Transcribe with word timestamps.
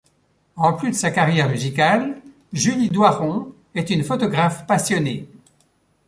En 0.55 0.73
plus 0.73 0.89
de 0.89 0.95
sa 0.95 1.11
carrière 1.11 1.47
musicale, 1.47 2.19
Julie 2.53 2.89
Doiron 2.89 3.53
est 3.75 3.91
une 3.91 4.03
photographe 4.03 4.65
passionnée. 4.65 5.27